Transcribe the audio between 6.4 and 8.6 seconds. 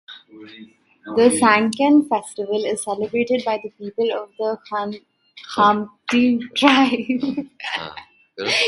tribe.